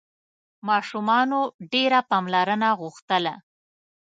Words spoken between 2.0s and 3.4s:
پاملرنه غوښتله.